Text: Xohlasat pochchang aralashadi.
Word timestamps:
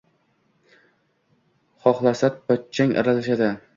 Xohlasat 1.83 2.41
pochchang 2.49 2.95
aralashadi. 3.03 3.53